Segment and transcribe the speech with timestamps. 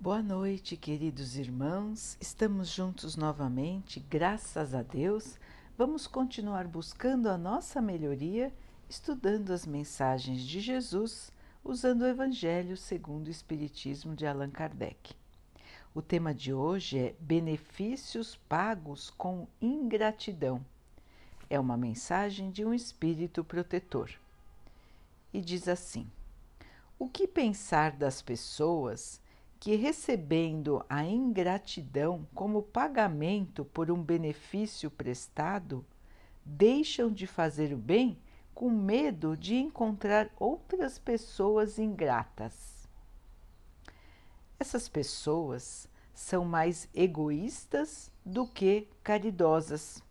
[0.00, 2.16] Boa noite, queridos irmãos.
[2.20, 5.36] Estamos juntos novamente, graças a Deus.
[5.76, 8.54] Vamos continuar buscando a nossa melhoria,
[8.88, 11.32] estudando as mensagens de Jesus,
[11.64, 15.16] usando o Evangelho segundo o Espiritismo de Allan Kardec.
[15.92, 20.64] O tema de hoje é Benefícios pagos com ingratidão.
[21.50, 24.12] É uma mensagem de um espírito protetor.
[25.34, 26.08] E diz assim:
[27.00, 29.20] O que pensar das pessoas?
[29.60, 35.84] Que, recebendo a ingratidão como pagamento por um benefício prestado,
[36.44, 38.18] deixam de fazer o bem
[38.54, 42.88] com medo de encontrar outras pessoas ingratas.
[44.60, 50.02] Essas pessoas são mais egoístas do que caridosas,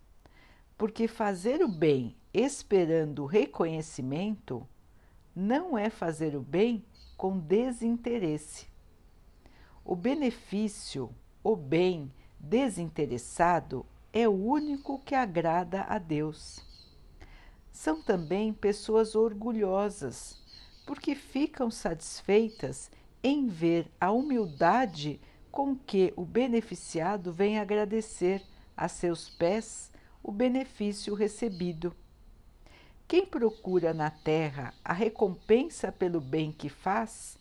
[0.76, 4.66] porque fazer o bem esperando reconhecimento
[5.34, 6.84] não é fazer o bem
[7.16, 8.67] com desinteresse
[9.88, 11.08] o benefício,
[11.42, 16.62] o bem desinteressado é o único que agrada a Deus.
[17.72, 20.42] São também pessoas orgulhosas,
[20.86, 22.90] porque ficam satisfeitas
[23.22, 25.18] em ver a humildade
[25.50, 28.44] com que o beneficiado vem agradecer
[28.76, 29.90] a seus pés
[30.22, 31.96] o benefício recebido.
[33.08, 37.37] Quem procura na terra a recompensa pelo bem que faz,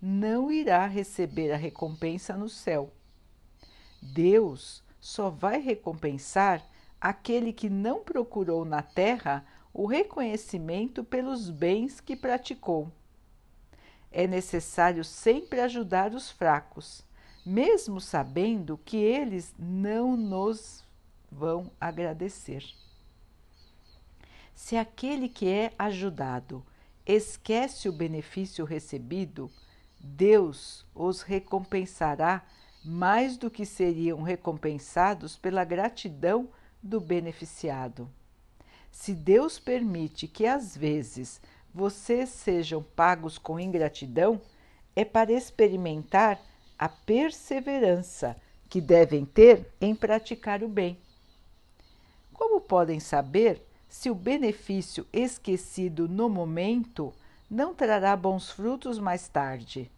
[0.00, 2.92] não irá receber a recompensa no céu.
[4.00, 6.66] Deus só vai recompensar
[7.00, 12.90] aquele que não procurou na terra o reconhecimento pelos bens que praticou.
[14.10, 17.04] É necessário sempre ajudar os fracos,
[17.46, 20.84] mesmo sabendo que eles não nos
[21.30, 22.64] vão agradecer.
[24.54, 26.64] Se aquele que é ajudado
[27.06, 29.50] esquece o benefício recebido,
[30.00, 32.42] Deus os recompensará
[32.84, 36.48] mais do que seriam recompensados pela gratidão
[36.82, 38.08] do beneficiado.
[38.90, 41.40] Se Deus permite que às vezes
[41.72, 44.40] vocês sejam pagos com ingratidão,
[44.96, 46.40] é para experimentar
[46.78, 48.36] a perseverança
[48.68, 50.98] que devem ter em praticar o bem.
[52.32, 57.12] Como podem saber se o benefício esquecido no momento
[57.50, 59.90] não trará bons frutos mais tarde.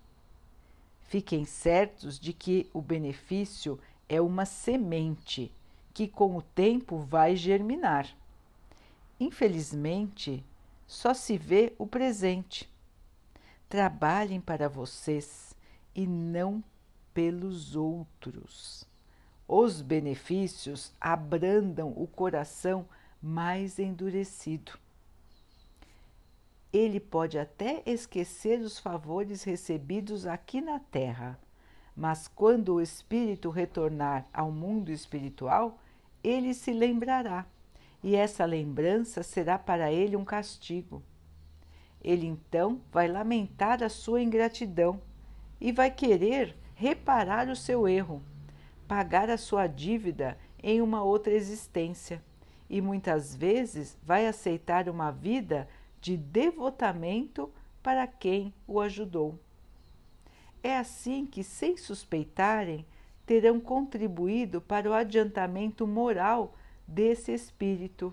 [1.03, 5.53] Fiquem certos de que o benefício é uma semente
[5.93, 8.09] que com o tempo vai germinar.
[9.21, 10.43] Infelizmente,
[10.87, 12.67] só se vê o presente.
[13.69, 15.55] Trabalhem para vocês
[15.95, 16.65] e não
[17.13, 18.87] pelos outros.
[19.47, 22.89] Os benefícios abrandam o coração
[23.21, 24.73] mais endurecido
[26.73, 31.39] ele pode até esquecer os favores recebidos aqui na Terra,
[31.95, 35.79] mas quando o espírito retornar ao mundo espiritual,
[36.25, 37.45] ele se lembrará,
[38.03, 41.03] e essa lembrança será para ele um castigo.
[42.01, 45.01] Ele então vai lamentar a sua ingratidão
[45.61, 48.23] e vai querer reparar o seu erro,
[48.89, 52.23] pagar a sua dívida em uma outra existência,
[52.69, 55.69] e muitas vezes vai aceitar uma vida
[56.03, 57.49] de devotamento
[57.81, 59.39] para quem o ajudou.
[60.61, 62.85] É assim que, sem suspeitarem,
[63.25, 68.13] terão contribuído para o adiantamento moral desse espírito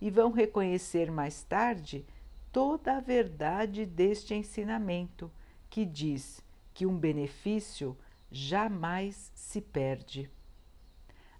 [0.00, 2.06] e vão reconhecer mais tarde
[2.52, 5.30] toda a verdade deste ensinamento,
[5.68, 6.40] que diz
[6.72, 7.98] que um benefício
[8.30, 10.30] jamais se perde.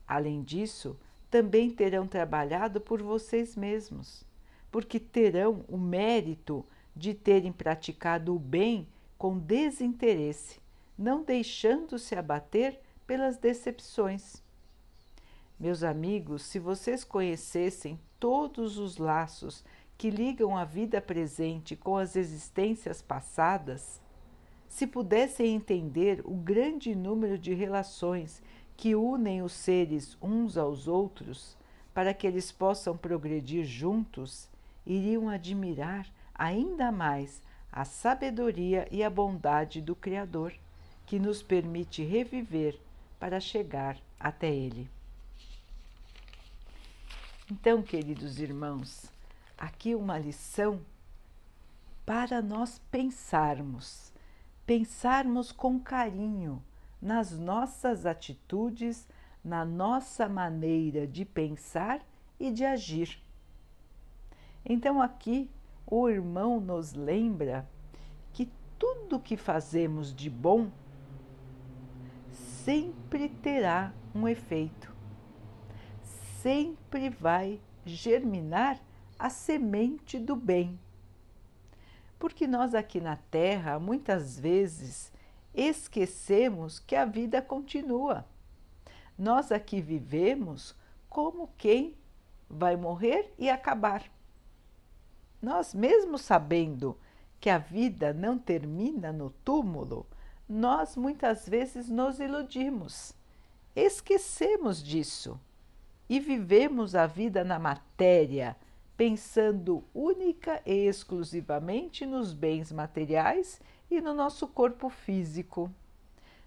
[0.06, 0.98] Além disso,
[1.30, 4.25] também terão trabalhado por vocês mesmos
[4.76, 6.62] porque terão o mérito
[6.94, 10.60] de terem praticado o bem com desinteresse,
[10.98, 14.42] não deixando-se abater pelas decepções.
[15.58, 19.64] Meus amigos, se vocês conhecessem todos os laços
[19.96, 23.98] que ligam a vida presente com as existências passadas,
[24.68, 28.42] se pudessem entender o grande número de relações
[28.76, 31.56] que unem os seres uns aos outros,
[31.94, 34.54] para que eles possam progredir juntos,
[34.86, 37.42] iriam admirar ainda mais
[37.72, 40.54] a sabedoria e a bondade do Criador,
[41.04, 42.78] que nos permite reviver
[43.18, 44.88] para chegar até Ele.
[47.50, 49.10] Então, queridos irmãos,
[49.58, 50.80] aqui uma lição
[52.04, 54.12] para nós pensarmos,
[54.64, 56.62] pensarmos com carinho
[57.00, 59.06] nas nossas atitudes,
[59.44, 62.00] na nossa maneira de pensar
[62.38, 63.20] e de agir
[64.68, 65.48] então, aqui
[65.86, 67.68] o irmão nos lembra
[68.32, 70.68] que tudo que fazemos de bom
[72.32, 74.92] sempre terá um efeito.
[76.42, 78.80] Sempre vai germinar
[79.16, 80.76] a semente do bem.
[82.18, 85.12] Porque nós aqui na Terra, muitas vezes,
[85.54, 88.24] esquecemos que a vida continua.
[89.16, 90.74] Nós aqui vivemos
[91.08, 91.94] como quem
[92.50, 94.15] vai morrer e acabar.
[95.40, 96.96] Nós, mesmo sabendo
[97.40, 100.06] que a vida não termina no túmulo,
[100.48, 103.12] nós muitas vezes nos iludimos,
[103.74, 105.38] esquecemos disso
[106.08, 108.56] e vivemos a vida na matéria,
[108.96, 113.60] pensando única e exclusivamente nos bens materiais
[113.90, 115.70] e no nosso corpo físico.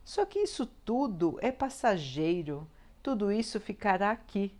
[0.03, 2.67] Só que isso tudo é passageiro,
[3.03, 4.51] tudo isso ficará aqui.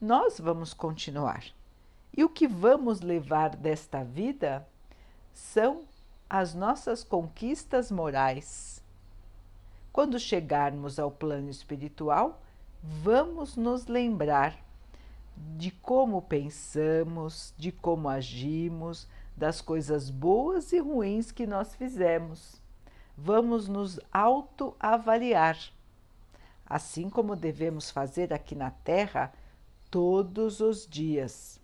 [0.00, 1.44] Nós vamos continuar.
[2.16, 4.66] E o que vamos levar desta vida
[5.32, 5.82] são
[6.28, 8.82] as nossas conquistas morais.
[9.92, 12.40] Quando chegarmos ao plano espiritual,
[12.82, 14.58] vamos nos lembrar
[15.56, 22.60] de como pensamos, de como agimos, das coisas boas e ruins que nós fizemos.
[23.16, 25.58] Vamos nos autoavaliar,
[26.64, 29.32] assim como devemos fazer aqui na Terra
[29.90, 31.60] todos os dias.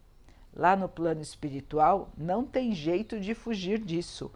[0.54, 4.30] Lá no plano espiritual não tem jeito de fugir disso.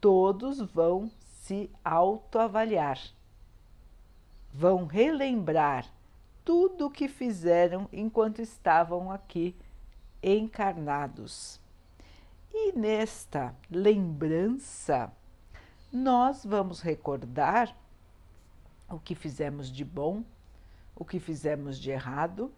[0.00, 1.10] Todos vão
[1.42, 3.00] se autoavaliar.
[4.52, 5.86] Vão relembrar
[6.44, 9.56] tudo o que fizeram enquanto estavam aqui
[10.22, 11.60] encarnados.
[12.52, 15.12] E nesta lembrança,
[15.92, 17.76] nós vamos recordar
[18.88, 20.24] o que fizemos de bom,
[20.96, 22.52] o que fizemos de errado,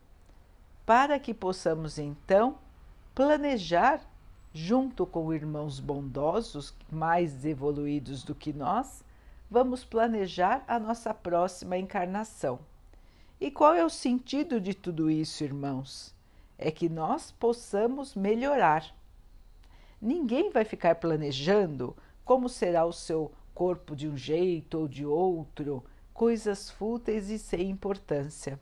[0.84, 2.58] para que possamos então
[3.14, 4.00] planejar,
[4.54, 9.04] junto com irmãos bondosos, mais evoluídos do que nós,
[9.50, 12.58] vamos planejar a nossa próxima encarnação.
[13.40, 16.14] E qual é o sentido de tudo isso, irmãos?
[16.56, 18.94] É que nós possamos melhorar.
[20.00, 25.84] Ninguém vai ficar planejando como será o seu corpo de um jeito ou de outro,
[26.14, 28.58] coisas fúteis e sem importância.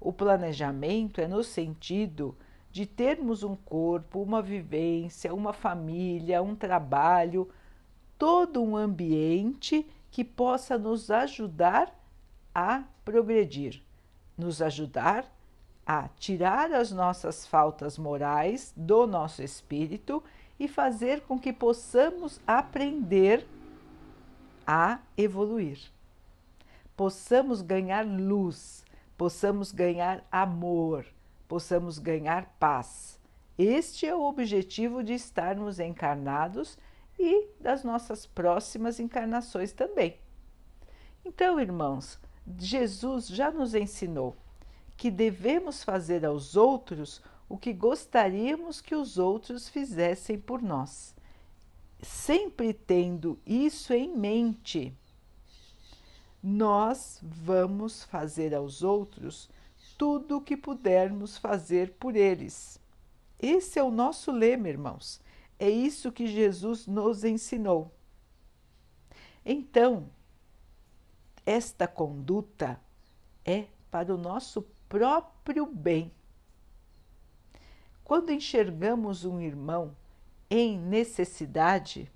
[0.00, 2.36] O planejamento é no sentido
[2.78, 7.48] de termos um corpo, uma vivência, uma família, um trabalho,
[8.16, 11.92] todo um ambiente que possa nos ajudar
[12.54, 13.82] a progredir,
[14.36, 15.26] nos ajudar
[15.84, 20.22] a tirar as nossas faltas morais do nosso espírito
[20.56, 23.44] e fazer com que possamos aprender
[24.64, 25.80] a evoluir.
[26.96, 28.84] Possamos ganhar luz,
[29.16, 31.04] possamos ganhar amor
[31.48, 33.18] possamos ganhar paz.
[33.56, 36.78] Este é o objetivo de estarmos encarnados
[37.18, 40.16] e das nossas próximas encarnações também.
[41.24, 42.20] Então, irmãos,
[42.56, 44.36] Jesus já nos ensinou
[44.96, 51.14] que devemos fazer aos outros o que gostaríamos que os outros fizessem por nós.
[52.00, 54.96] Sempre tendo isso em mente,
[56.42, 59.50] nós vamos fazer aos outros
[59.98, 62.80] tudo o que pudermos fazer por eles.
[63.38, 65.20] Esse é o nosso lema, irmãos.
[65.58, 67.92] É isso que Jesus nos ensinou.
[69.44, 70.08] Então,
[71.44, 72.80] esta conduta
[73.44, 76.12] é para o nosso próprio bem.
[78.04, 79.96] Quando enxergamos um irmão
[80.48, 82.10] em necessidade,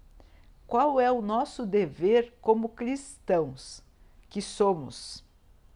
[0.66, 3.82] qual é o nosso dever como cristãos
[4.30, 5.24] que somos?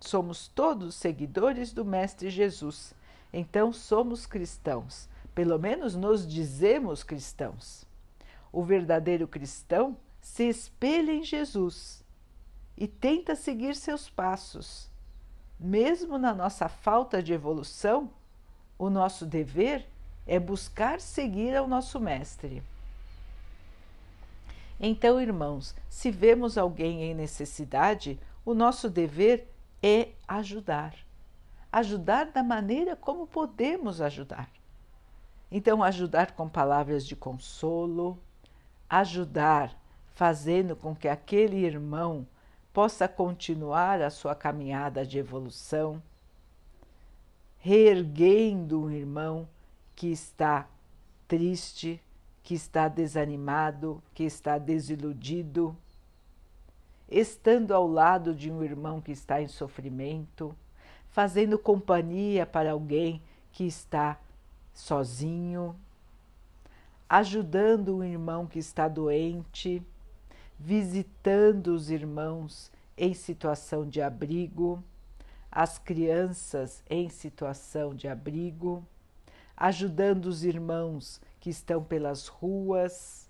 [0.00, 2.94] Somos todos seguidores do Mestre Jesus.
[3.32, 5.08] Então somos cristãos.
[5.34, 7.84] Pelo menos nos dizemos cristãos.
[8.52, 12.04] O verdadeiro cristão se espelha em Jesus
[12.76, 14.90] e tenta seguir seus passos.
[15.58, 18.10] Mesmo na nossa falta de evolução,
[18.78, 19.86] o nosso dever
[20.26, 22.62] é buscar seguir ao nosso Mestre.
[24.78, 29.50] Então, irmãos, se vemos alguém em necessidade, o nosso dever
[29.86, 30.96] é ajudar.
[31.70, 34.50] Ajudar da maneira como podemos ajudar.
[35.48, 38.18] Então, ajudar com palavras de consolo,
[38.90, 39.80] ajudar
[40.12, 42.26] fazendo com que aquele irmão
[42.72, 46.02] possa continuar a sua caminhada de evolução,
[47.58, 49.48] reerguendo um irmão
[49.94, 50.68] que está
[51.28, 52.02] triste,
[52.42, 55.76] que está desanimado, que está desiludido
[57.08, 60.56] estando ao lado de um irmão que está em sofrimento,
[61.08, 63.22] fazendo companhia para alguém
[63.52, 64.18] que está
[64.74, 65.74] sozinho,
[67.08, 69.82] ajudando um irmão que está doente,
[70.58, 74.82] visitando os irmãos em situação de abrigo,
[75.50, 78.84] as crianças em situação de abrigo,
[79.56, 83.25] ajudando os irmãos que estão pelas ruas,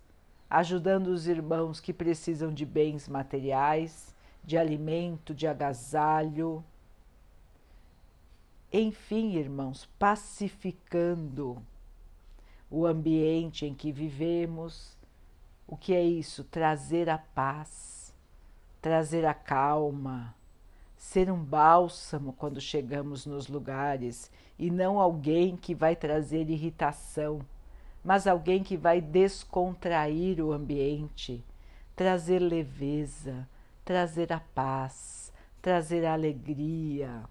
[0.48, 6.64] ajudando os irmãos que precisam de bens materiais, de alimento, de agasalho.
[8.72, 11.62] Enfim, irmãos, pacificando
[12.70, 14.96] o ambiente em que vivemos.
[15.66, 16.44] O que é isso?
[16.44, 18.14] Trazer a paz,
[18.80, 20.34] trazer a calma,
[20.96, 27.40] ser um bálsamo quando chegamos nos lugares e não alguém que vai trazer irritação,
[28.06, 31.44] mas alguém que vai descontrair o ambiente,
[31.96, 33.48] trazer leveza,
[33.84, 37.24] trazer a paz, trazer a alegria.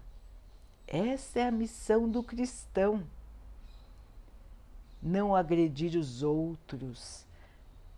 [0.86, 3.02] Essa é a missão do cristão.
[5.02, 7.24] Não agredir os outros,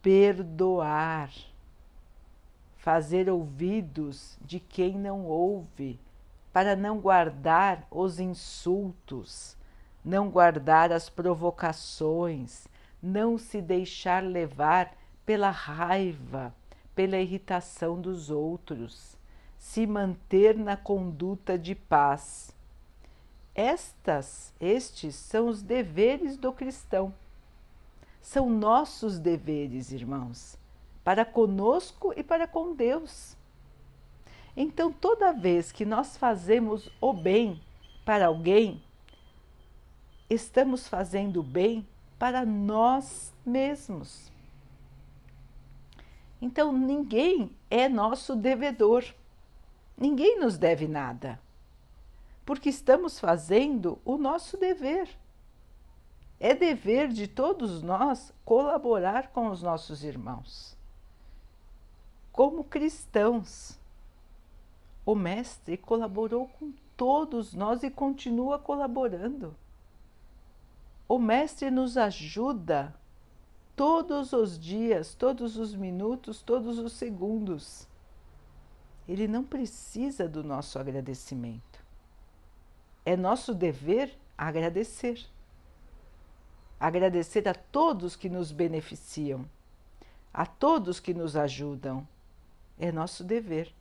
[0.00, 1.32] perdoar,
[2.76, 5.98] fazer ouvidos de quem não ouve,
[6.52, 9.56] para não guardar os insultos,
[10.08, 12.66] não guardar as provocações,
[13.02, 14.96] não se deixar levar
[15.26, 16.54] pela raiva,
[16.94, 19.18] pela irritação dos outros,
[19.58, 22.56] se manter na conduta de paz.
[23.54, 27.12] Estas, estes são os deveres do cristão.
[28.22, 30.56] São nossos deveres, irmãos,
[31.04, 33.36] para conosco e para com Deus.
[34.56, 37.60] Então, toda vez que nós fazemos o bem
[38.06, 38.82] para alguém,
[40.28, 41.86] estamos fazendo bem
[42.18, 44.30] para nós mesmos.
[46.40, 49.04] Então ninguém é nosso devedor.
[49.96, 51.40] Ninguém nos deve nada.
[52.44, 55.08] Porque estamos fazendo o nosso dever.
[56.40, 60.76] É dever de todos nós colaborar com os nossos irmãos.
[62.30, 63.76] Como cristãos,
[65.04, 69.54] o Mestre colaborou com todos nós e continua colaborando.
[71.08, 72.94] O Mestre nos ajuda
[73.74, 77.88] todos os dias, todos os minutos, todos os segundos.
[79.08, 81.82] Ele não precisa do nosso agradecimento.
[83.06, 85.24] É nosso dever agradecer.
[86.78, 89.48] Agradecer a todos que nos beneficiam,
[90.32, 92.06] a todos que nos ajudam.
[92.78, 93.74] É nosso dever.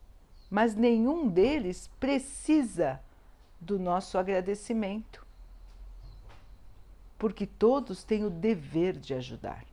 [0.49, 3.01] Mas nenhum deles precisa
[3.59, 5.26] do nosso agradecimento.
[7.17, 9.65] Porque todos têm o dever de ajudar.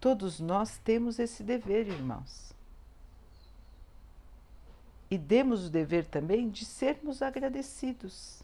[0.00, 2.52] Todos nós temos esse dever, irmãos.
[5.10, 8.42] E demos o dever também de sermos agradecidos.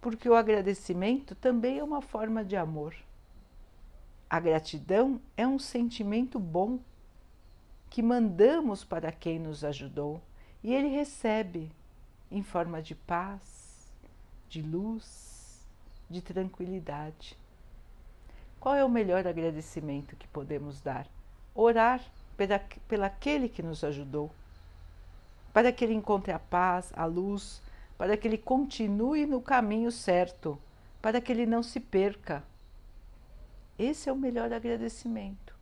[0.00, 2.94] Porque o agradecimento também é uma forma de amor.
[4.28, 6.78] A gratidão é um sentimento bom
[7.88, 10.20] que mandamos para quem nos ajudou
[10.64, 11.70] e ele recebe
[12.30, 13.92] em forma de paz,
[14.48, 15.33] de luz,
[16.08, 17.36] de tranquilidade.
[18.60, 21.06] Qual é o melhor agradecimento que podemos dar?
[21.54, 22.00] Orar
[22.36, 22.58] pela,
[22.88, 24.30] pela aquele que nos ajudou,
[25.52, 27.62] para que ele encontre a paz, a luz,
[27.96, 30.58] para que ele continue no caminho certo,
[31.00, 32.42] para que ele não se perca.
[33.78, 35.54] Esse é o melhor agradecimento.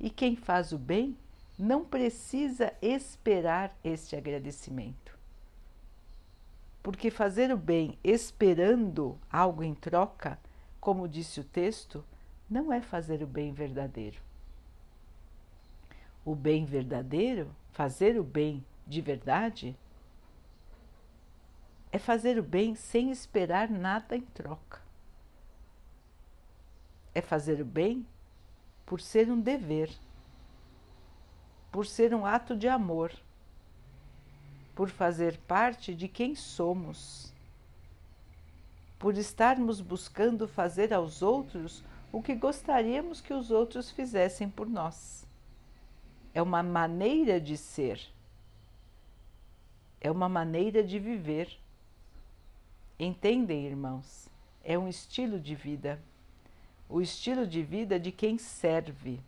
[0.00, 1.16] E quem faz o bem
[1.58, 5.11] não precisa esperar este agradecimento.
[6.82, 10.38] Porque fazer o bem esperando algo em troca
[10.82, 12.04] como disse o texto,
[12.50, 14.20] não é fazer o bem verdadeiro.
[16.24, 19.76] O bem verdadeiro, fazer o bem de verdade,
[21.92, 24.82] é fazer o bem sem esperar nada em troca.
[27.14, 28.04] É fazer o bem
[28.84, 29.88] por ser um dever,
[31.70, 33.12] por ser um ato de amor,
[34.74, 37.32] por fazer parte de quem somos
[39.02, 45.26] por estarmos buscando fazer aos outros o que gostaríamos que os outros fizessem por nós.
[46.32, 48.00] É uma maneira de ser,
[50.00, 51.58] é uma maneira de viver.
[52.96, 54.28] Entendem, irmãos?
[54.62, 56.00] É um estilo de vida,
[56.88, 59.18] o estilo de vida de quem serve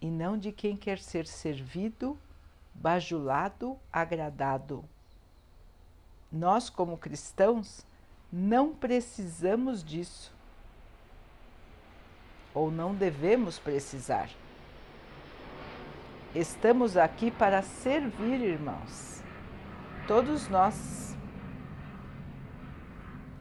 [0.00, 2.16] e não de quem quer ser servido,
[2.80, 4.82] bajulado, agradado.
[6.32, 7.84] Nós, como cristãos,
[8.32, 10.32] não precisamos disso.
[12.54, 14.30] Ou não devemos precisar.
[16.34, 19.22] Estamos aqui para servir, irmãos.
[20.06, 21.16] Todos nós.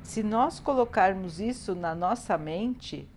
[0.03, 3.07] Se nós colocarmos isso na nossa mente,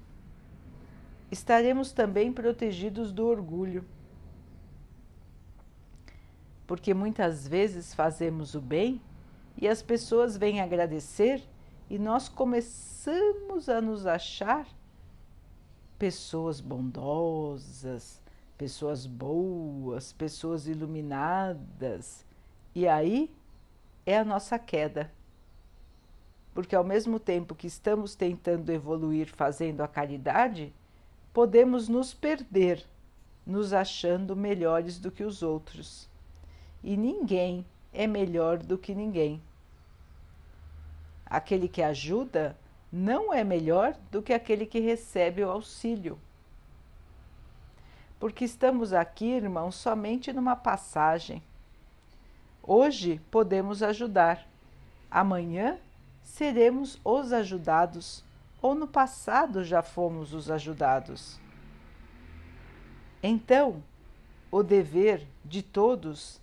[1.30, 3.84] estaremos também protegidos do orgulho.
[6.72, 8.98] Porque muitas vezes fazemos o bem
[9.58, 11.46] e as pessoas vêm agradecer
[11.90, 14.66] e nós começamos a nos achar
[15.98, 18.22] pessoas bondosas,
[18.56, 22.24] pessoas boas, pessoas iluminadas.
[22.74, 23.30] E aí
[24.06, 25.12] é a nossa queda.
[26.54, 30.72] Porque ao mesmo tempo que estamos tentando evoluir fazendo a caridade,
[31.34, 32.82] podemos nos perder,
[33.46, 36.10] nos achando melhores do que os outros.
[36.82, 39.40] E ninguém é melhor do que ninguém.
[41.24, 42.56] Aquele que ajuda
[42.92, 46.18] não é melhor do que aquele que recebe o auxílio.
[48.20, 51.42] Porque estamos aqui, irmãos, somente numa passagem.
[52.62, 54.46] Hoje podemos ajudar,
[55.10, 55.78] amanhã
[56.22, 58.24] seremos os ajudados,
[58.60, 61.40] ou no passado já fomos os ajudados.
[63.22, 63.82] Então,
[64.50, 66.41] o dever de todos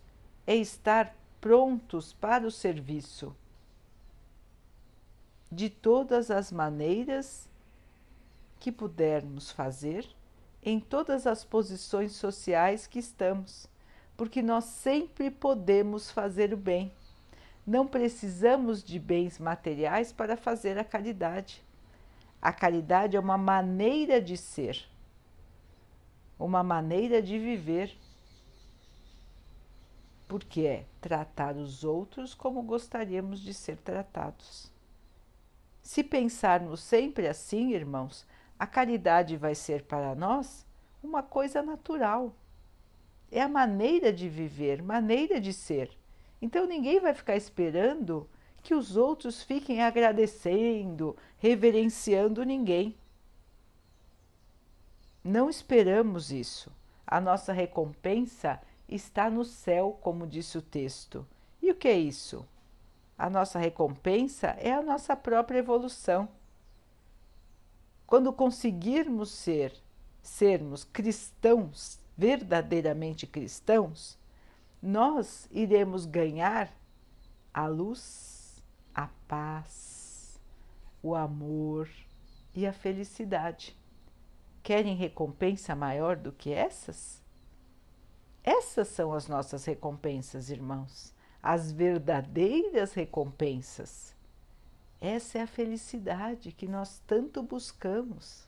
[0.50, 3.36] é estar prontos para o serviço
[5.52, 7.48] de todas as maneiras
[8.60, 10.10] que pudermos fazer,
[10.64, 13.68] em todas as posições sociais que estamos,
[14.18, 16.92] porque nós sempre podemos fazer o bem.
[17.64, 21.64] Não precisamos de bens materiais para fazer a caridade.
[22.42, 24.84] A caridade é uma maneira de ser,
[26.40, 27.96] uma maneira de viver,
[30.30, 34.72] porque é tratar os outros como gostaríamos de ser tratados.
[35.82, 40.68] Se pensarmos sempre assim, irmãos, a caridade vai ser para nós
[41.02, 42.36] uma coisa natural.
[43.32, 45.90] É a maneira de viver, maneira de ser.
[46.40, 48.30] Então ninguém vai ficar esperando
[48.62, 52.96] que os outros fiquem agradecendo, reverenciando ninguém.
[55.24, 56.72] Não esperamos isso.
[57.08, 61.26] A nossa recompensa está no céu, como disse o texto.
[61.62, 62.46] E o que é isso?
[63.18, 66.30] A nossa recompensa é a nossa própria evolução.
[68.08, 69.74] Quando conseguirmos ser,
[70.22, 74.18] sermos cristãos, verdadeiramente cristãos,
[74.82, 76.74] nós iremos ganhar
[77.54, 78.64] a luz,
[78.96, 80.40] a paz,
[81.04, 81.90] o amor
[82.56, 83.78] e a felicidade.
[84.64, 87.22] Querem recompensa maior do que essas?
[88.44, 94.14] Essas são as nossas recompensas, irmãos as verdadeiras recompensas.
[95.00, 98.44] Essa é a felicidade que nós tanto buscamos.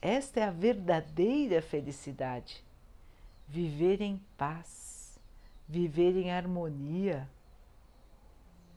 [0.00, 2.64] Esta é a verdadeira felicidade.
[3.46, 5.18] Viver em paz,
[5.68, 7.28] viver em harmonia,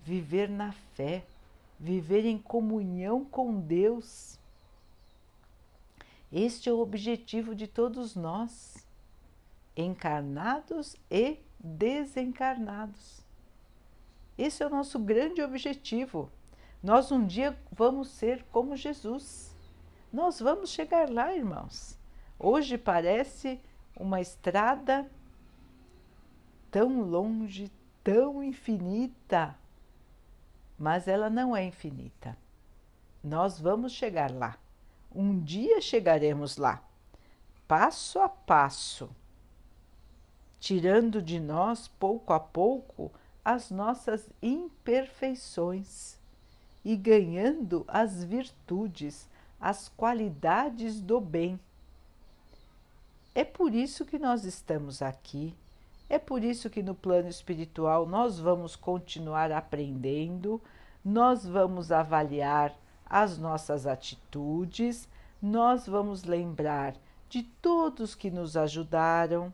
[0.03, 1.25] viver na fé,
[1.79, 4.38] viver em comunhão com Deus.
[6.31, 8.85] Este é o objetivo de todos nós,
[9.75, 13.25] encarnados e desencarnados.
[14.38, 16.31] Esse é o nosso grande objetivo.
[16.83, 19.55] Nós um dia vamos ser como Jesus.
[20.11, 21.97] Nós vamos chegar lá, irmãos.
[22.38, 23.59] Hoje parece
[23.97, 25.09] uma estrada
[26.69, 27.71] tão longe,
[28.03, 29.57] tão infinita,
[30.77, 32.38] mas ela não é infinita.
[33.23, 34.57] Nós vamos chegar lá.
[35.13, 36.83] Um dia chegaremos lá,
[37.67, 39.09] passo a passo
[40.60, 43.12] tirando de nós pouco a pouco
[43.44, 46.18] as nossas imperfeições
[46.84, 51.60] e ganhando as virtudes, as qualidades do bem.
[53.34, 55.56] É por isso que nós estamos aqui,
[56.10, 60.62] é por isso que no plano espiritual nós vamos continuar aprendendo,
[61.04, 65.08] nós vamos avaliar as nossas atitudes,
[65.41, 66.96] nós vamos lembrar
[67.30, 69.54] de todos que nos ajudaram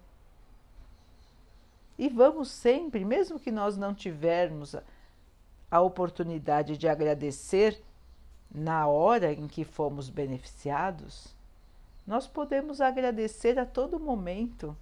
[2.02, 4.76] e vamos sempre, mesmo que nós não tivermos
[5.70, 7.80] a, oportunidade de agradecer
[8.50, 11.36] na hora em que fomos beneficiados,
[12.08, 14.76] nós podemos agradecer a todo momento,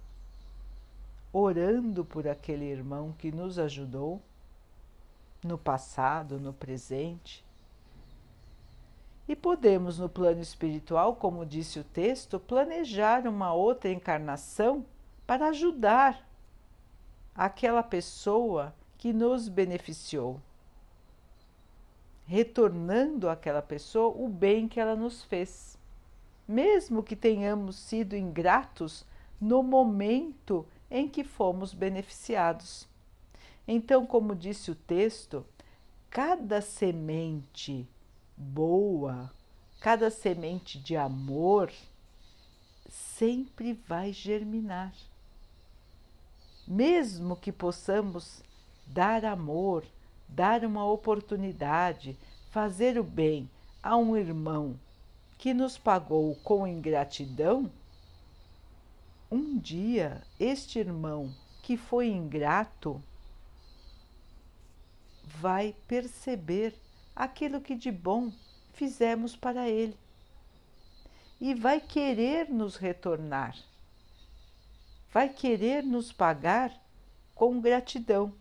[1.30, 4.18] orando por aquele irmão que nos ajudou
[5.44, 7.44] no passado, no presente.
[9.28, 14.86] E podemos, no plano espiritual, como disse o texto, planejar uma outra encarnação
[15.26, 16.29] para ajudar
[17.34, 20.40] aquela pessoa que nos beneficiou,
[22.26, 25.78] retornando àquela pessoa o bem que ela nos fez,
[26.46, 29.06] mesmo que tenhamos sido ingratos
[29.40, 32.88] no momento em que fomos beneficiados.
[33.66, 35.46] Então, como disse o texto,
[36.10, 37.88] cada semente
[38.36, 39.32] boa,
[39.80, 41.72] cada semente de amor
[42.88, 44.92] sempre vai germinar
[46.70, 48.44] mesmo que possamos
[48.86, 49.84] dar amor,
[50.28, 52.16] dar uma oportunidade,
[52.52, 53.50] fazer o bem
[53.82, 54.78] a um irmão
[55.36, 57.68] que nos pagou com ingratidão,
[59.28, 63.02] um dia este irmão que foi ingrato
[65.24, 66.72] vai perceber
[67.16, 68.30] aquilo que de bom
[68.74, 69.96] fizemos para ele
[71.40, 73.56] e vai querer nos retornar,
[75.12, 76.72] vai querer nos pagar
[77.34, 78.32] com gratidão.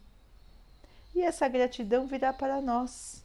[1.15, 3.23] E essa gratidão virá para nós,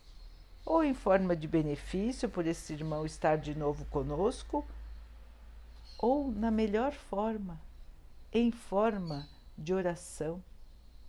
[0.65, 4.65] ou em forma de benefício por esse irmão estar de novo conosco,
[5.99, 7.61] ou na melhor forma,
[8.33, 10.43] em forma de oração,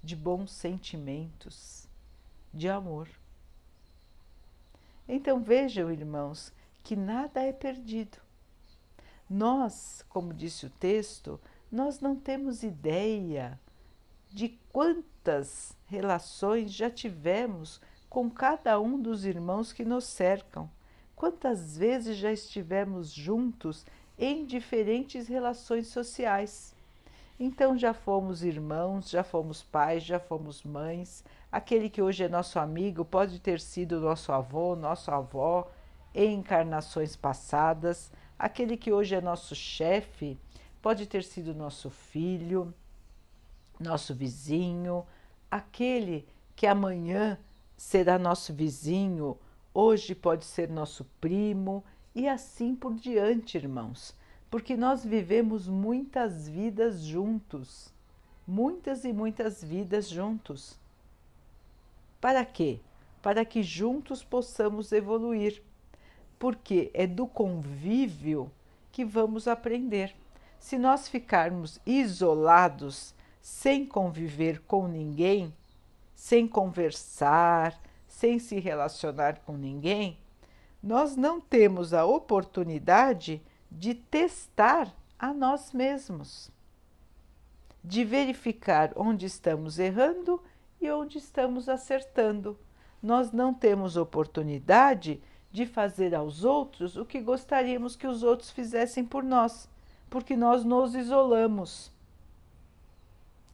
[0.03, 1.87] de bons sentimentos,
[2.53, 3.09] de amor.
[5.07, 6.51] Então vejam, irmãos,
[6.83, 8.17] que nada é perdido.
[9.29, 11.39] Nós, como disse o texto,
[11.71, 13.59] nós não temos ideia
[14.29, 20.69] de quantas relações já tivemos com cada um dos irmãos que nos cercam,
[21.15, 23.85] quantas vezes já estivemos juntos
[24.17, 26.73] em diferentes relações sociais.
[27.39, 31.23] Então já fomos irmãos, já fomos pais, já fomos mães.
[31.51, 35.69] Aquele que hoje é nosso amigo pode ter sido nosso avô, nossa avó
[36.13, 38.11] em encarnações passadas.
[38.39, 40.37] Aquele que hoje é nosso chefe
[40.85, 42.71] pode ter sido nosso filho,
[43.79, 45.03] nosso vizinho.
[45.49, 47.39] Aquele que amanhã
[47.75, 49.35] será nosso vizinho,
[49.73, 54.15] hoje pode ser nosso primo e assim por diante, irmãos
[54.55, 57.91] porque nós vivemos muitas vidas juntos,
[58.47, 60.79] muitas e muitas vidas juntos.
[62.21, 62.79] Para quê?
[63.23, 65.61] Para que juntos possamos evoluir,
[66.39, 68.51] porque é do convívio
[68.91, 70.15] que vamos aprender.
[70.59, 75.53] Se nós ficarmos isolados, sem conviver com ninguém,
[76.15, 80.17] sem conversar, sem se relacionar com ninguém,
[80.81, 83.41] nós não temos a oportunidade
[83.71, 86.49] de testar a nós mesmos,
[87.83, 90.41] de verificar onde estamos errando
[90.81, 92.57] e onde estamos acertando.
[93.01, 99.05] Nós não temos oportunidade de fazer aos outros o que gostaríamos que os outros fizessem
[99.05, 99.69] por nós,
[100.15, 101.91] porque nós nos isolamos.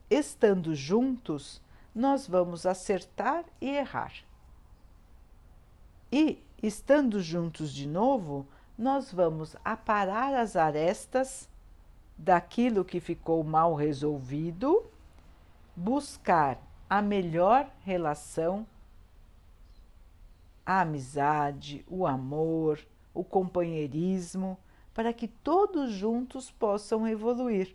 [0.08, 1.60] Estando juntos,
[1.92, 4.12] nós vamos acertar e errar.
[6.12, 8.46] E, estando juntos de novo,
[8.78, 11.50] nós vamos aparar as arestas
[12.16, 14.86] daquilo que ficou mal resolvido,
[15.74, 18.64] buscar a melhor relação,
[20.64, 22.78] a amizade, o amor,
[23.12, 24.56] o companheirismo,
[24.94, 27.74] para que todos juntos possam evoluir.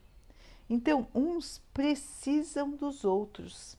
[0.69, 3.77] Então, uns precisam dos outros.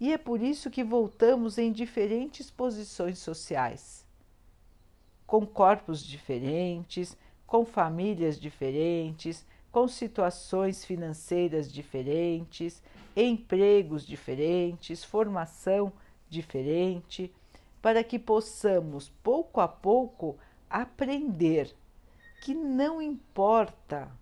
[0.00, 4.04] E é por isso que voltamos em diferentes posições sociais
[5.26, 7.16] com corpos diferentes,
[7.46, 12.82] com famílias diferentes, com situações financeiras diferentes,
[13.16, 15.92] empregos diferentes, formação
[16.28, 17.32] diferente,
[17.82, 20.38] para que possamos pouco a pouco
[20.70, 21.74] aprender
[22.44, 24.12] que não importa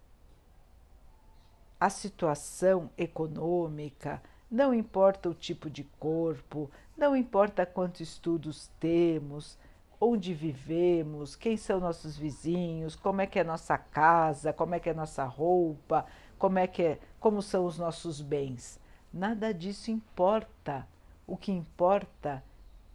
[1.80, 9.58] a situação econômica, não importa o tipo de corpo, não importa quantos estudos temos,
[10.00, 14.88] onde vivemos, quem são nossos vizinhos, como é que é nossa casa, como é que
[14.88, 16.06] é nossa roupa,
[16.38, 18.78] como é que é, como são os nossos bens.
[19.12, 20.86] Nada disso importa.
[21.26, 22.40] O que importa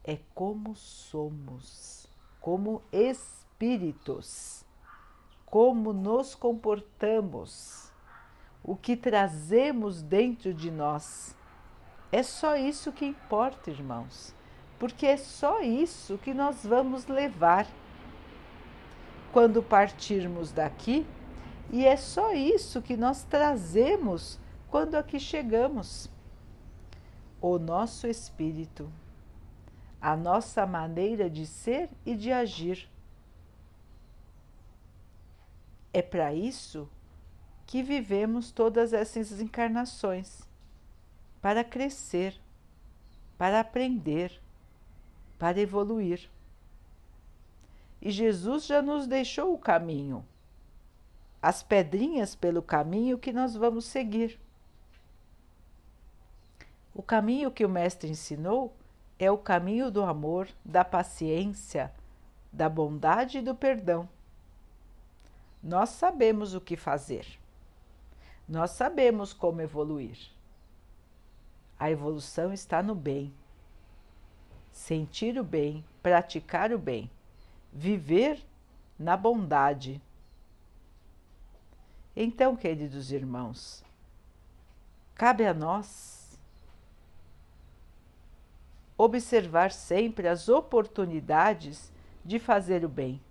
[0.06, 2.08] é como somos,
[2.40, 4.66] como espíritos,
[5.48, 7.92] como nos comportamos,
[8.64, 11.36] o que trazemos dentro de nós.
[12.12, 14.38] É só isso que importa, irmãos
[14.80, 17.68] porque é só isso que nós vamos levar
[19.32, 21.06] quando partirmos daqui,
[21.72, 26.10] e é só isso que nós trazemos quando aqui chegamos.
[27.42, 28.90] O nosso espírito,
[30.02, 32.90] a nossa maneira de ser e de agir.
[35.98, 36.88] É para isso
[37.66, 40.48] que vivemos todas essas encarnações
[41.42, 42.40] para crescer,
[43.36, 44.40] para aprender
[45.38, 46.30] para evoluir.
[48.02, 50.26] E Jesus já nos deixou o caminho,
[51.42, 54.40] as pedrinhas pelo caminho que nós vamos seguir.
[56.94, 58.76] O caminho que o Mestre ensinou
[59.18, 61.92] é o caminho do amor, da paciência,
[62.52, 64.08] da bondade e do perdão.
[65.68, 67.28] Nós sabemos o que fazer,
[68.48, 70.18] nós sabemos como evoluir,
[71.78, 73.34] A evolução está no bem.
[74.72, 77.12] Sentir o bem, praticar o bem,
[77.72, 78.42] viver
[78.98, 80.02] na bondade.
[82.16, 83.84] Então, queridos irmãos,
[85.14, 86.40] cabe a nós
[88.98, 91.92] observar sempre as oportunidades
[92.24, 93.22] de fazer o bem.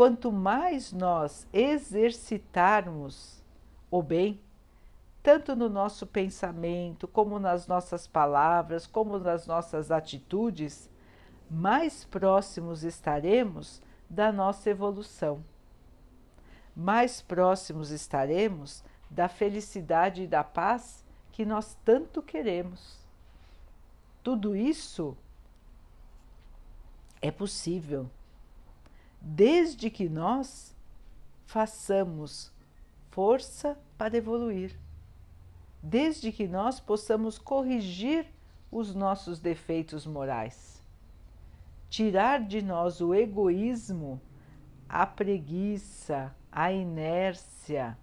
[0.00, 3.44] Quanto mais nós exercitarmos
[3.90, 4.40] o bem,
[5.22, 10.88] tanto no nosso pensamento, como nas nossas palavras, como nas nossas atitudes,
[11.50, 15.44] mais próximos estaremos da nossa evolução.
[16.74, 23.06] Mais próximos estaremos da felicidade e da paz que nós tanto queremos.
[24.22, 25.14] Tudo isso
[27.20, 28.08] é possível
[29.20, 30.74] desde que nós
[31.46, 32.52] façamos
[33.10, 34.78] força para evoluir.
[35.82, 38.26] Desde que nós possamos corrigir
[38.70, 40.82] os nossos defeitos morais,
[41.88, 44.20] tirar de nós o egoísmo,
[44.88, 47.98] a preguiça, a inércia,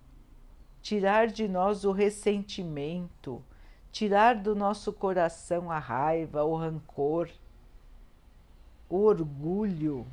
[0.81, 3.43] tirar de nós o ressentimento,
[3.91, 7.29] tirar do nosso coração a raiva, o rancor,
[8.89, 10.05] o orgulho,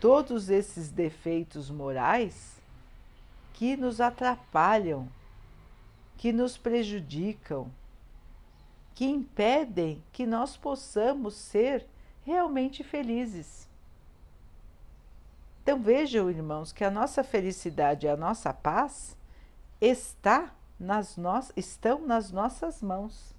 [0.00, 2.60] todos esses defeitos morais
[3.52, 5.08] que nos atrapalham
[6.16, 7.70] que nos prejudicam,
[8.94, 11.86] que impedem que nós possamos ser
[12.24, 13.68] realmente felizes.
[15.62, 19.16] Então vejam, irmãos, que a nossa felicidade e a nossa paz
[19.80, 21.32] está nas no...
[21.56, 23.34] estão nas nossas mãos.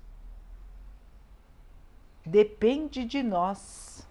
[2.26, 4.07] Depende de nós.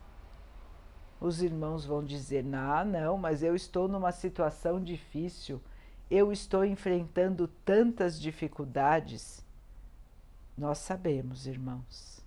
[1.20, 5.60] Os irmãos vão dizer: não, não, mas eu estou numa situação difícil
[6.10, 9.44] eu estou enfrentando tantas dificuldades.
[10.56, 12.22] Nós sabemos, irmãos,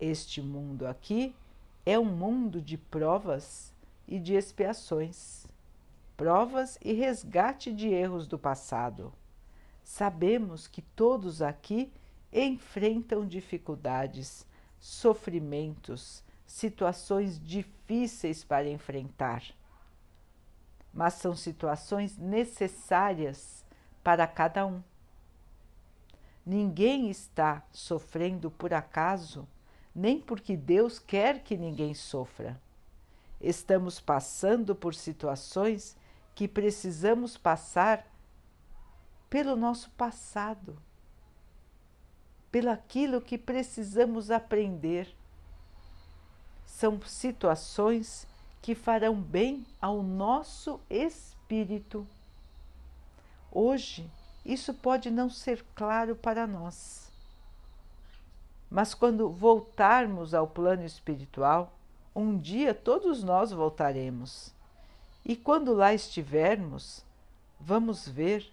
[0.00, 1.34] este mundo aqui
[1.84, 3.72] é um mundo de provas
[4.08, 5.46] e de expiações,
[6.16, 9.12] provas e resgate de erros do passado.
[9.84, 11.92] Sabemos que todos aqui
[12.32, 14.46] enfrentam dificuldades,
[14.80, 19.42] sofrimentos, situações difíceis para enfrentar
[20.92, 23.64] mas são situações necessárias
[24.04, 24.82] para cada um.
[26.44, 29.48] Ninguém está sofrendo por acaso,
[29.94, 32.60] nem porque Deus quer que ninguém sofra.
[33.40, 35.96] Estamos passando por situações
[36.34, 38.06] que precisamos passar
[39.30, 40.76] pelo nosso passado,
[42.50, 45.14] pelo aquilo que precisamos aprender.
[46.72, 48.26] São situações
[48.60, 52.04] que farão bem ao nosso espírito.
[53.52, 54.10] Hoje,
[54.44, 57.12] isso pode não ser claro para nós.
[58.70, 61.72] Mas quando voltarmos ao plano espiritual,
[62.16, 64.52] um dia todos nós voltaremos.
[65.24, 67.04] E quando lá estivermos,
[67.60, 68.50] vamos ver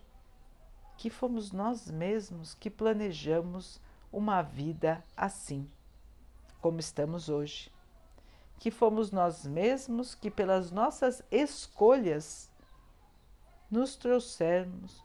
[0.97, 3.79] que fomos nós mesmos que planejamos
[4.11, 5.67] uma vida assim,
[6.61, 7.71] como estamos hoje
[8.59, 12.51] que fomos nós mesmos que, pelas nossas escolhas,
[13.71, 15.01] nos trouxermos.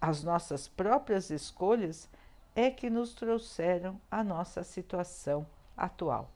[0.00, 2.08] As nossas próprias escolhas
[2.54, 5.44] é que nos trouxeram a nossa situação
[5.76, 6.30] atual.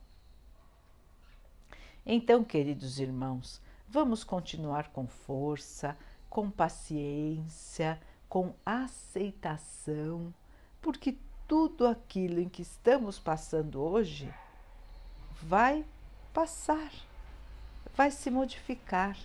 [2.04, 5.96] Então, queridos irmãos, vamos continuar com força,
[6.28, 10.34] com paciência, com aceitação,
[10.80, 14.32] porque tudo aquilo em que estamos passando hoje
[15.42, 15.84] vai
[16.32, 16.92] passar,
[17.96, 19.16] vai se modificar.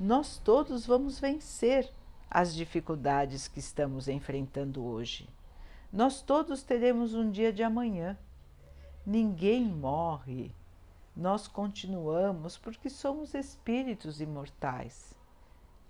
[0.00, 1.90] Nós todos vamos vencer
[2.30, 5.28] as dificuldades que estamos enfrentando hoje.
[5.92, 8.18] Nós todos teremos um dia de amanhã.
[9.06, 10.50] Ninguém morre.
[11.14, 15.14] Nós continuamos porque somos espíritos imortais.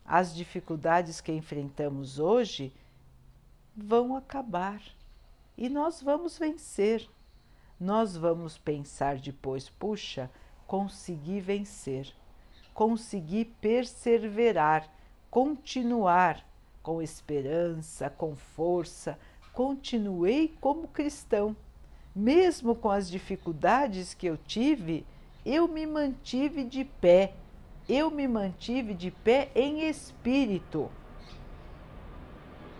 [0.04, 2.72] As dificuldades que enfrentamos hoje
[3.76, 4.80] vão acabar
[5.58, 7.08] e nós vamos vencer
[7.78, 10.30] nós vamos pensar depois: puxa,
[10.66, 12.12] consegui vencer,
[12.72, 14.88] consegui perseverar,
[15.30, 16.44] continuar
[16.82, 19.18] com esperança, com força,
[19.52, 21.56] continuei como cristão.
[22.14, 25.04] Mesmo com as dificuldades que eu tive,
[25.44, 27.34] eu me mantive de pé,
[27.88, 30.90] eu me mantive de pé em espírito.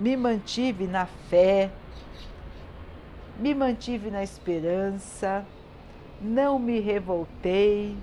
[0.01, 1.71] Me mantive na fé,
[3.39, 5.45] me mantive na esperança,
[6.21, 7.97] não me revoltei,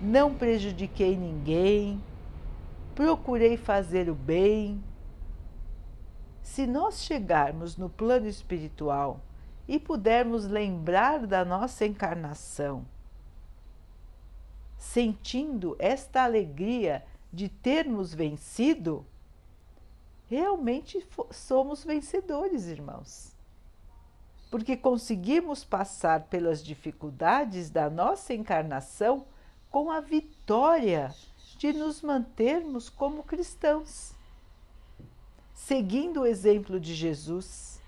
[0.00, 2.02] não prejudiquei ninguém,
[2.94, 4.82] procurei fazer o bem,
[6.42, 9.20] Se nós chegarmos no plano espiritual
[9.66, 12.84] e pudermos lembrar da nossa encarnação,
[14.76, 19.06] sentindo esta alegria de termos vencido,
[20.28, 23.31] realmente somos vencedores, irmãos.
[24.52, 29.24] Porque conseguimos passar pelas dificuldades da nossa encarnação
[29.70, 31.10] com a vitória
[31.56, 34.12] de nos mantermos como cristãos,
[35.54, 37.80] seguindo o exemplo de Jesus,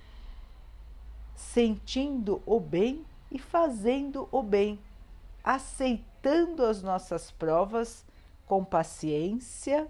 [1.36, 4.80] sentindo o bem e fazendo o bem,
[5.44, 8.06] aceitando as nossas provas
[8.46, 9.86] com paciência,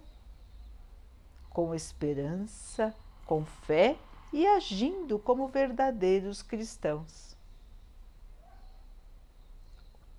[1.50, 2.92] com esperança,
[3.24, 3.96] com fé
[4.35, 7.37] e agindo como verdadeiros cristãos.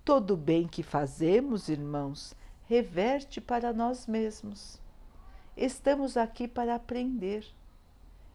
[0.05, 4.79] Todo bem que fazemos, irmãos, reverte para nós mesmos.
[5.57, 7.45] Estamos aqui para aprender.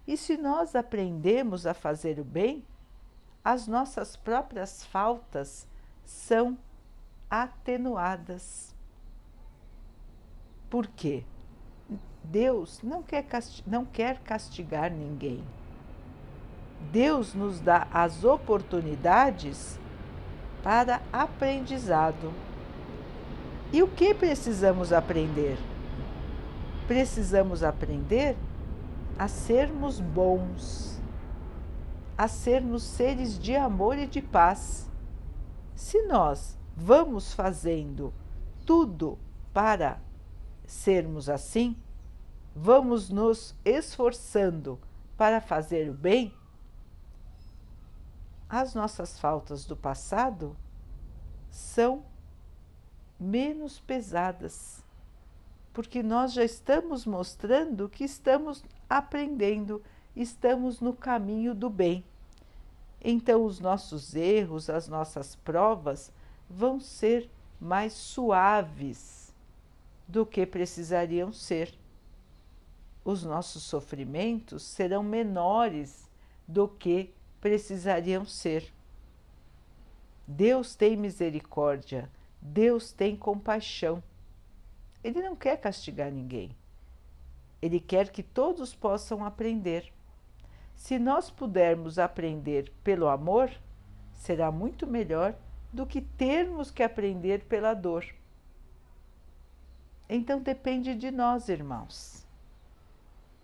[0.07, 2.63] E se nós aprendemos a fazer o bem,
[3.43, 5.67] as nossas próprias faltas
[6.05, 6.59] são
[7.31, 8.75] atenuadas.
[10.69, 11.25] Por quê?
[12.23, 13.25] Deus não quer,
[13.67, 15.43] não quer castigar ninguém.
[16.93, 19.79] Deus nos dá as oportunidades
[20.63, 22.33] para aprendizado.
[23.73, 25.57] E o que precisamos aprender?
[26.89, 28.37] Precisamos aprender
[29.17, 31.01] a sermos bons,
[32.19, 34.91] a sermos seres de amor e de paz.
[35.75, 38.13] Se nós vamos fazendo
[38.67, 39.19] tudo
[39.53, 40.01] para
[40.67, 41.77] sermos assim,
[42.55, 44.79] vamos nos esforçando
[45.17, 46.35] para fazer o bem,
[48.51, 50.57] as nossas faltas do passado
[51.49, 52.05] são
[53.19, 54.83] menos pesadas,
[55.73, 59.81] porque nós já estamos mostrando que estamos aprendendo,
[60.17, 62.05] estamos no caminho do bem.
[63.01, 66.13] Então, os nossos erros, as nossas provas
[66.49, 69.33] vão ser mais suaves
[70.09, 71.73] do que precisariam ser.
[73.05, 76.11] Os nossos sofrimentos serão menores
[76.49, 78.73] do que precisariam ser.
[80.27, 84.03] Deus tem misericórdia, Deus tem compaixão.
[85.03, 86.57] Ele não quer castigar ninguém.
[87.61, 89.93] Ele quer que todos possam aprender.
[90.75, 93.51] Se nós pudermos aprender pelo amor,
[94.15, 95.35] será muito melhor
[95.73, 98.05] do que termos que aprender pela dor.
[100.09, 102.27] Então depende de nós, irmãos.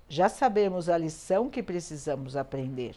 [0.09, 2.97] Já sabemos a lição que precisamos aprender.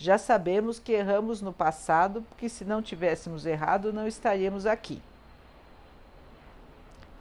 [0.00, 5.02] Já sabemos que erramos no passado, porque se não tivéssemos errado, não estaríamos aqui.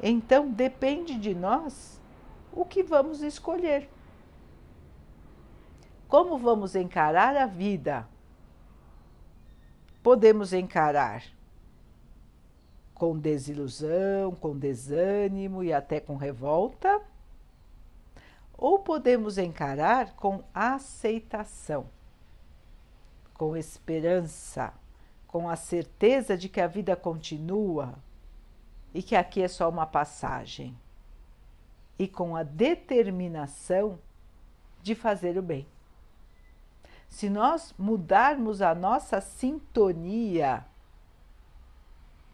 [0.01, 1.99] Então depende de nós
[2.53, 3.89] o que vamos escolher.
[6.07, 8.07] Como vamos encarar a vida?
[10.03, 11.23] Podemos encarar
[12.93, 17.01] com desilusão, com desânimo e até com revolta,
[18.55, 21.87] ou podemos encarar com aceitação,
[23.37, 24.73] com esperança,
[25.27, 27.95] com a certeza de que a vida continua
[28.93, 30.75] e que aqui é só uma passagem,
[31.99, 33.99] e com a determinação
[34.81, 35.67] de fazer o bem.
[37.07, 40.65] Se nós mudarmos a nossa sintonia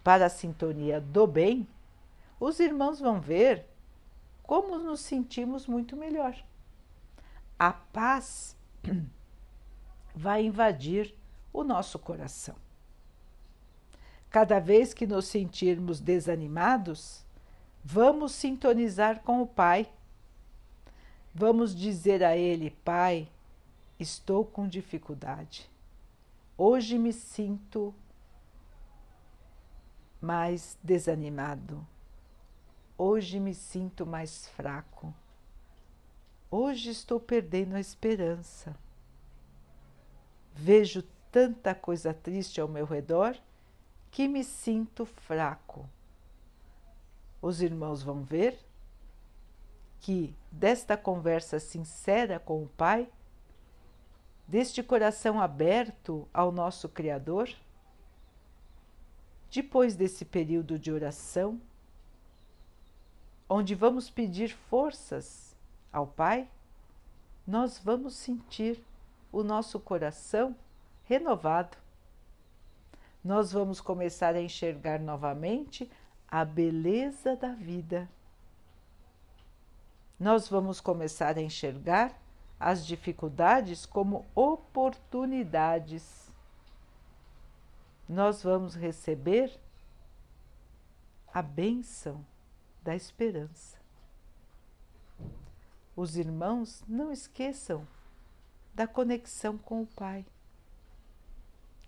[0.03, 1.67] para a sintonia do bem,
[2.39, 3.65] os irmãos vão ver
[4.41, 6.35] como nos sentimos muito melhor.
[7.57, 8.57] A paz
[10.13, 11.13] vai invadir
[11.51, 12.55] o nosso coração.
[14.29, 17.23] Cada vez que nos sentirmos desanimados,
[17.83, 19.91] vamos sintonizar com o Pai.
[21.33, 23.29] Vamos dizer a Ele: Pai,
[23.99, 25.69] estou com dificuldade.
[26.57, 27.93] Hoje me sinto
[30.21, 31.85] mais desanimado.
[32.97, 35.13] Hoje me sinto mais fraco.
[36.49, 38.75] Hoje estou perdendo a esperança.
[40.53, 43.35] Vejo tanta coisa triste ao meu redor
[44.11, 45.89] que me sinto fraco.
[47.41, 48.57] Os irmãos vão ver
[49.99, 53.09] que desta conversa sincera com o Pai,
[54.47, 57.49] deste coração aberto ao nosso Criador,
[59.49, 61.59] depois desse período de oração,
[63.49, 65.55] onde vamos pedir forças
[65.91, 66.49] ao Pai,
[67.45, 68.83] nós vamos sentir
[69.33, 70.55] o nosso coração
[71.03, 71.75] renovado.
[73.23, 75.89] Nós vamos começar a enxergar novamente
[76.27, 78.07] a beleza da vida.
[80.19, 82.13] Nós vamos começar a enxergar
[82.59, 86.31] as dificuldades como oportunidades.
[88.07, 89.59] Nós vamos receber
[91.33, 92.23] a bênção
[92.83, 93.81] da esperança.
[95.95, 97.87] Os irmãos não esqueçam
[98.73, 100.25] da conexão com o Pai.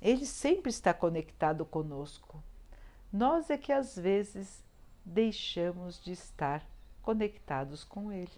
[0.02, 2.44] Ele sempre está conectado conosco.
[3.12, 4.64] Nós é que às vezes
[5.04, 6.66] deixamos de estar
[7.02, 8.32] conectados com Ele.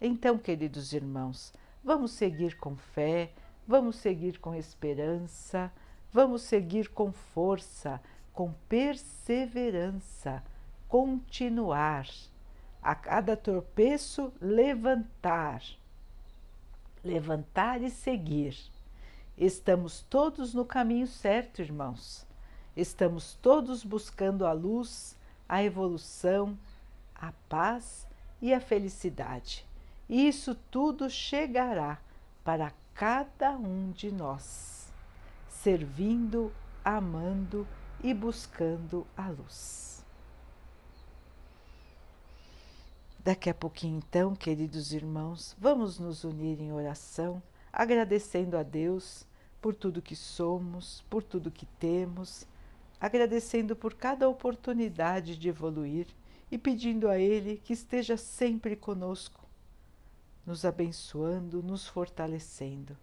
[0.00, 1.52] Então, queridos irmãos,
[1.82, 3.32] vamos seguir com fé,
[3.66, 5.72] vamos seguir com esperança,
[6.12, 8.00] vamos seguir com força,
[8.32, 10.42] com perseverança,
[10.86, 12.06] continuar.
[12.80, 15.62] A cada tropeço, levantar.
[17.04, 18.56] Levantar e seguir.
[19.36, 22.26] Estamos todos no caminho certo, irmãos.
[22.76, 25.16] Estamos todos buscando a luz,
[25.48, 26.58] a evolução,
[27.14, 28.06] a paz
[28.40, 29.66] e a felicidade.
[30.08, 31.98] E isso tudo chegará
[32.44, 34.92] para cada um de nós,
[35.48, 36.52] servindo,
[36.84, 37.66] amando
[38.02, 39.97] e buscando a luz.
[43.24, 47.42] Daqui a pouquinho, então, queridos irmãos, vamos nos unir em oração,
[47.72, 49.26] agradecendo a Deus
[49.60, 52.46] por tudo que somos, por tudo que temos,
[53.00, 56.06] agradecendo por cada oportunidade de evoluir
[56.50, 59.44] e pedindo a Ele que esteja sempre conosco,
[60.46, 62.96] nos abençoando, nos fortalecendo.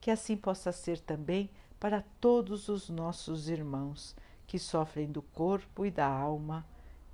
[0.00, 1.50] Que assim possa ser também
[1.80, 4.14] para todos os nossos irmãos
[4.46, 6.64] que sofrem do corpo e da alma,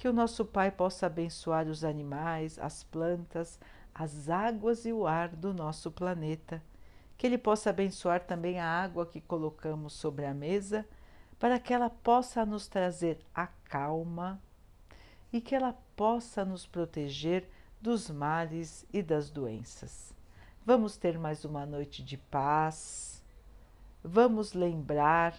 [0.02, 3.56] que o nosso Pai possa abençoar os animais, as plantas,
[3.94, 6.60] as águas e o ar do nosso planeta,
[7.16, 10.84] que Ele possa abençoar também a água que colocamos sobre a mesa,
[11.38, 14.42] para que ela possa nos trazer a calma
[15.32, 17.48] e que ela possa nos proteger
[17.80, 20.12] dos males e das doenças.
[20.66, 23.22] Vamos ter mais uma noite de paz,
[24.02, 25.38] vamos lembrar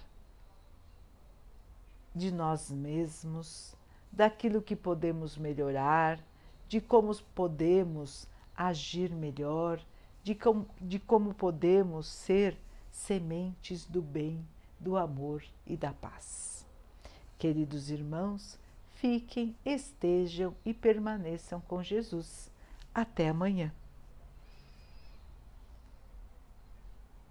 [2.16, 3.76] de nós mesmos,
[4.14, 6.20] daquilo que podemos melhorar,
[6.68, 9.82] de como podemos agir melhor,
[10.24, 12.58] de como, de como podemos ser
[12.92, 14.46] sementes do bem,
[14.80, 16.66] do amor e da paz.
[17.38, 18.60] Queridos irmãos,
[18.94, 22.50] fiquem, estejam e permaneçam com Jesus.
[22.94, 23.74] Até amanhã.